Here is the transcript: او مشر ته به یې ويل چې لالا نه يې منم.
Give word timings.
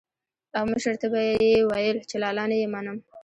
او 0.57 0.63
مشر 0.71 0.95
ته 1.01 1.07
به 1.13 1.21
یې 1.27 1.51
ويل 1.69 1.97
چې 2.09 2.15
لالا 2.23 2.43
نه 2.51 2.55
يې 2.61 2.67
منم. 2.73 2.97